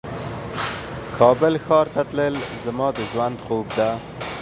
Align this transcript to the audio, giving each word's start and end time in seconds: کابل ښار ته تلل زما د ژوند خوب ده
کابل 1.17 1.53
ښار 1.65 1.87
ته 1.95 2.01
تلل 2.09 2.35
زما 2.63 2.87
د 2.97 2.97
ژوند 3.11 3.37
خوب 3.45 3.67
ده 3.77 3.89